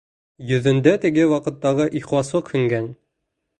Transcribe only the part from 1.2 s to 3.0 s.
ваҡыттағы ихласлыҡ һүнгән.